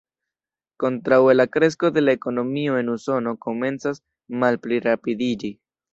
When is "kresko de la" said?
1.57-2.15